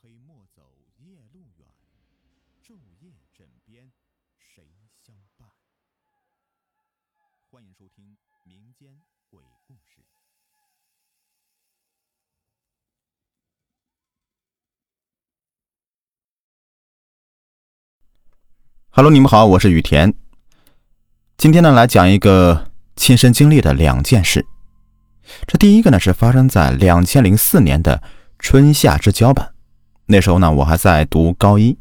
[0.00, 0.62] 黑莫走
[0.98, 1.66] 夜路远，
[2.64, 3.90] 昼夜枕边
[4.38, 4.62] 谁
[5.04, 5.48] 相伴？
[7.50, 8.96] 欢迎收听民间
[9.28, 10.04] 鬼故事。
[18.90, 20.14] Hello，你们好，我是雨田。
[21.36, 24.46] 今天呢，来讲一个亲身经历的两件事。
[25.48, 28.00] 这第一个呢，是发生在两千零四年的
[28.38, 29.54] 春夏之交吧。
[30.10, 31.76] 那时候呢，我还在读高一。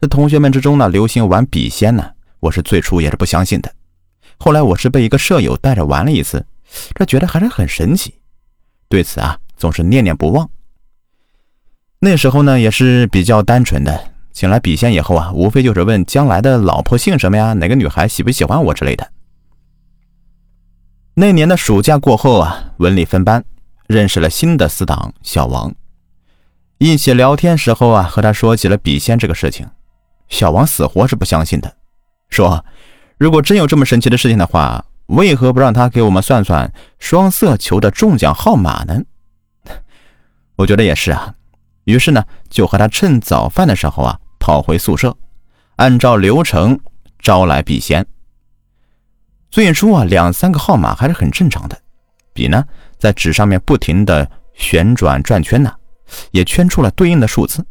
[0.00, 3.72] 这同学们之中呢，流行玩笔仙呢，我是最初也是不相信的。
[4.38, 6.44] 后来我是被一个舍友带着玩了一次，
[6.96, 8.14] 这觉得还是很神奇，
[8.88, 10.50] 对此啊，总是念念不忘。
[12.00, 19.08] 那时候呢，也是比较单纯的，请来笔仙以后啊，无非就是问将来的老婆姓什么呀，哪个女孩喜不喜欢我之类的。
[21.14, 23.44] 那年的暑假过后啊，文理分班，
[23.86, 25.72] 认识了新的死党小王。
[26.78, 29.66] 一起聊天时候啊，和他说起了笔仙这个事情，
[30.28, 31.76] 小王死活是不相信的，
[32.28, 32.64] 说
[33.16, 39.00] 如果真有这么神奇的事情的话，为何不让他给我们算算双色球的中奖号码呢？
[40.56, 41.34] 我觉得也是啊，
[41.84, 45.16] 于是呢，就和他趁早饭的时候啊，跑回宿舍，
[45.76, 46.78] 按照流程
[47.20, 48.04] 招来笔仙。
[49.50, 51.78] 最初啊，两三个号码还是很正常的，
[52.32, 52.64] 笔呢
[52.98, 55.72] 在纸上面不停的旋转转圈呢。
[56.30, 57.64] 也圈出了对应的数字，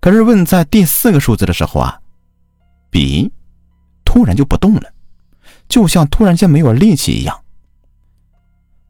[0.00, 2.00] 可是问在第四个数字的时候啊，
[2.90, 3.32] 笔
[4.04, 4.92] 突然就不动了，
[5.68, 7.44] 就像突然间没有力气一样。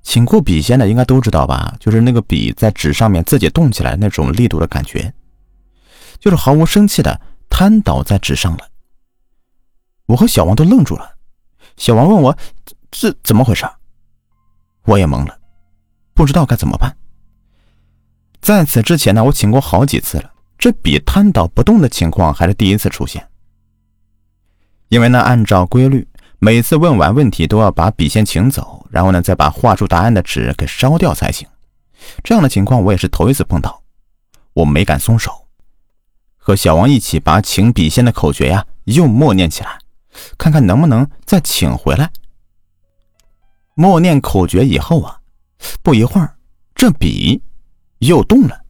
[0.02, 1.74] 请过笔仙的应该都知道吧？
[1.78, 5.12] 就是那个笔在纸上面自己动起来那种力度的感觉，
[6.18, 8.66] 就是毫无生气的瘫倒在纸上了。
[10.06, 11.16] 我和小王都愣住了，
[11.76, 12.34] 小王问我
[12.90, 13.68] 这怎么回事，
[14.84, 15.38] 我也懵了，
[16.14, 16.96] 不知道该怎么办。
[18.48, 23.28] 在此之前呢，我请过好几次了，这笔瘫倒不动的情况还是第一次出现。
[24.88, 31.46] 因为呢，按照规律，每次问完问题都要把笔先请走，然后呢，再把画出答案的纸给烧掉才行。
[32.24, 33.82] 这样的情况我也是头一次碰到，
[34.54, 35.30] 我没敢松手，
[36.38, 39.78] 和小王一起把请笔仙的口诀呀又默念起来，
[40.38, 42.10] 看看能不能再请回来。
[43.74, 45.20] 默念口诀以后啊，
[45.82, 46.34] 不一会儿，
[46.74, 47.42] 这笔。
[47.98, 48.62] 又动了，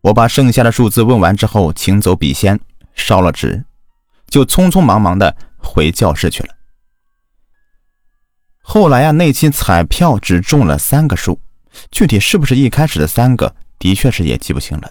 [0.00, 2.58] 我把剩下的数字问完之后，请走笔仙，
[2.94, 3.64] 烧了纸，
[4.28, 6.54] 就匆匆忙忙的回教室去了。
[8.62, 11.40] 后来啊，那期彩票只中了三个数，
[11.90, 14.90] 具体是不是一开始的三个，的确是也记不清了。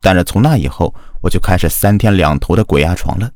[0.00, 3.30] 但是从那以后，我就开始三天两头的鬼压床了。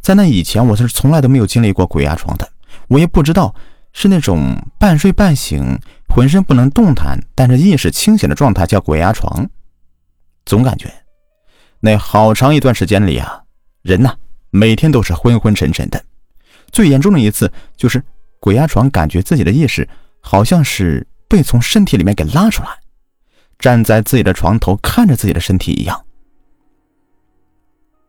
[0.00, 2.50] 在那以前，我是从来都没有经历过鬼压床的，
[2.88, 3.54] 我也不知道。
[4.00, 5.76] 是那种半睡半醒、
[6.08, 9.50] 浑身不能动弹，但是意识清醒的状态，叫鬼压床。
[10.46, 10.88] 总感觉
[11.80, 13.42] 那好长一段时间里啊，
[13.82, 14.14] 人呐
[14.50, 16.00] 每天都是昏昏沉沉的。
[16.70, 18.00] 最严重的一次就是
[18.38, 19.88] 鬼压床，感觉自己的意识
[20.20, 22.68] 好像是被从身体里面给拉出来，
[23.58, 26.04] 站在自己的床头看着自己的身体一样。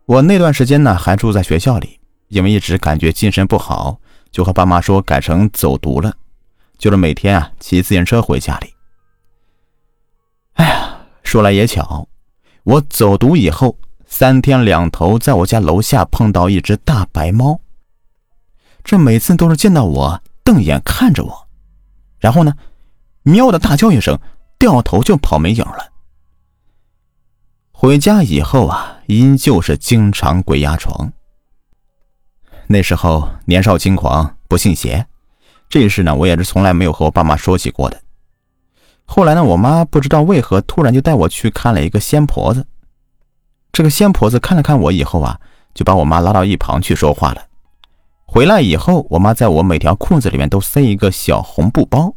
[0.05, 3.99] 我那段时间呢还住在学校里，因为一直感觉精神不好。
[4.31, 6.13] 就和爸妈说改成走读了，
[6.77, 8.73] 就是每天啊骑自行车回家里。
[10.53, 12.07] 哎呀，说来也巧，
[12.63, 17.61] 我走读以后三天两头在我家楼下碰到一只大白猫，
[18.83, 21.47] 这每次都是见到我瞪眼看着我，
[22.19, 22.53] 然后呢，
[23.23, 24.19] 喵的大叫一声，
[24.57, 25.93] 掉头就跑没影了。
[27.71, 31.13] 回家以后啊，依旧是经常鬼压床。
[32.71, 35.03] 那时候年少轻狂，不信邪，
[35.67, 37.99] 这事呢我也是从来没有和我爸妈说起过的。
[39.05, 42.67] 后来呢，我妈不知道为何突然就带我去看了一个仙婆子。
[43.71, 45.39] 这个仙婆子看了看我以后啊，
[45.73, 47.43] 就把我妈拉到一旁去说话了。
[48.23, 52.13] 回来以后，我妈在我每条裤子里面都塞一个小红布包，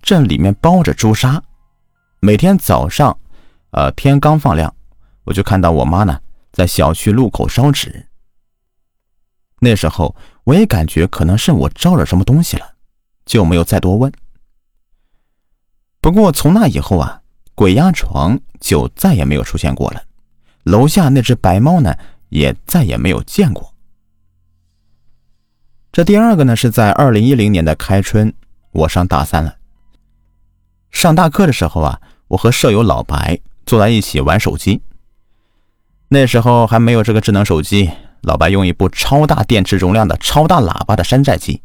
[0.00, 1.42] 这里面包着朱砂。
[2.20, 3.18] 每天早上，
[3.72, 4.72] 呃，天刚放亮，
[5.24, 6.20] 我就看到我妈呢
[6.52, 8.06] 在小区路口烧纸。
[9.60, 12.74] 那时候我也感觉可能是我招惹什么东西了，
[13.24, 14.12] 就没有再多问。
[16.00, 17.20] 不过从那以后啊，
[17.54, 20.02] 鬼压床就再也没有出现过了。
[20.64, 21.94] 楼下那只白猫呢，
[22.30, 23.74] 也再也没有见过。
[25.92, 28.32] 这第二个呢，是在二零一零年的开春，
[28.72, 29.56] 我上大三了。
[30.90, 34.80] 上大课的时候啊，我和舍友老白坐在一起玩手机。
[36.08, 37.90] 那时候还没有这个智能手机。
[38.22, 41.62] 老白用一部超大电池容量的超大喇叭的山寨机，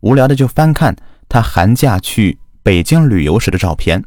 [0.00, 0.94] 无聊的就翻看
[1.28, 4.04] 他寒假去北京旅游时的照片。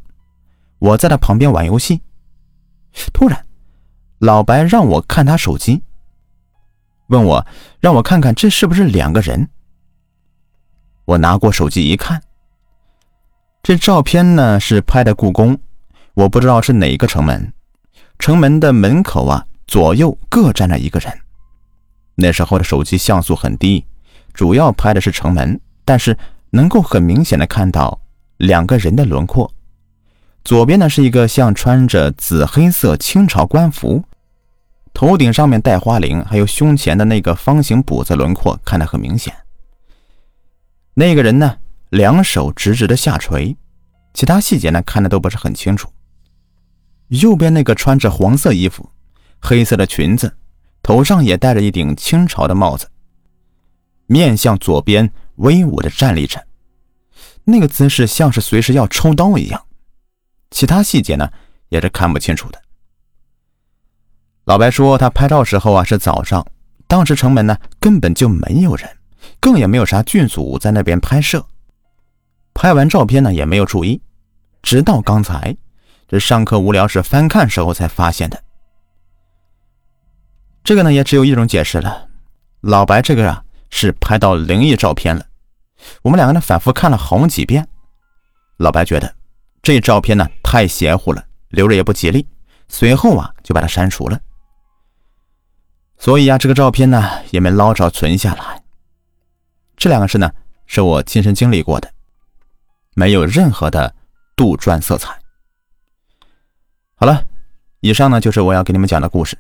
[0.79, 2.01] 我在他旁边玩游戏，
[3.13, 3.45] 突然，
[4.19, 5.83] 老白让我看他手机，
[7.07, 7.45] 问我
[7.79, 9.49] 让我看看这是不是两个人。
[11.05, 12.21] 我拿过手机一看，
[13.61, 15.59] 这照片呢是拍的故宫，
[16.13, 17.51] 我不知道是哪一个城门，
[18.17, 21.19] 城门的门口啊左右各站着一个人。
[22.15, 23.85] 那时候的手机像素很低，
[24.33, 26.17] 主要拍的是城门，但是
[26.51, 28.01] 能够很明显的看到
[28.37, 29.53] 两个人的轮廓。
[30.43, 34.03] 左边呢是一个像穿着紫黑色清朝官服，
[34.93, 39.33] 头顶上面戴花翎，还有胸前的那个方形补子轮廓看得很明显。
[40.95, 41.57] 那个人呢，
[41.89, 43.55] 两手直直的下垂，
[44.13, 45.89] 其他细节呢看的都不是很清楚。
[47.07, 48.89] 右边那个穿着黄色衣服、
[49.39, 50.35] 黑色的裙子，
[50.83, 52.89] 头上也戴着一顶清朝的帽子，
[54.07, 56.43] 面向左边威武的站立着，
[57.43, 59.63] 那个姿势像是随时要抽刀一样。
[60.49, 61.31] 其他细节呢，
[61.69, 62.61] 也是看不清楚的。
[64.45, 66.45] 老白说，他拍照时候啊是早上，
[66.87, 68.89] 当时城门呢根本就没有人，
[69.39, 71.45] 更也没有啥剧组在那边拍摄。
[72.53, 74.01] 拍完照片呢也没有注意，
[74.61, 75.55] 直到刚才
[76.07, 78.43] 这上课无聊时翻看时候才发现的。
[80.63, 82.07] 这个呢也只有一种解释了，
[82.61, 85.25] 老白这个啊是拍到灵异照片了。
[86.03, 87.67] 我们两个呢反复看了好几遍，
[88.57, 89.15] 老白觉得。
[89.63, 92.27] 这照片呢太邪乎了，留着也不吉利。
[92.67, 94.19] 随后啊就把它删除了。
[95.97, 98.63] 所以啊这个照片呢也没捞着存下来。
[99.77, 100.31] 这两个事呢
[100.65, 101.91] 是我亲身经历过的，
[102.95, 103.93] 没有任何的
[104.35, 105.19] 杜撰色彩。
[106.95, 107.25] 好了，
[107.81, 109.37] 以上呢就是我要给你们讲的故事。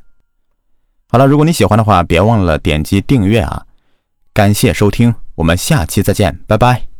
[1.13, 3.65] 好了，如果你喜欢的话，别忘了点击订阅啊！
[4.33, 6.90] 感谢收听，我们下期再见，拜拜。